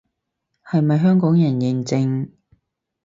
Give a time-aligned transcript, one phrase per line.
[0.65, 2.29] 係咪香港人認證